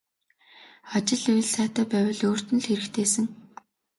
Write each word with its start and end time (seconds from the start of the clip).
Ажил 0.95 1.25
үйл 1.33 1.47
сайтай 1.51 1.85
байвал 1.91 2.21
өөрт 2.27 2.47
нь 2.51 2.61
л 2.61 2.67
хэрэгтэйсэн. 2.69 3.25